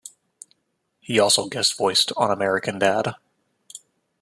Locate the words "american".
2.31-2.79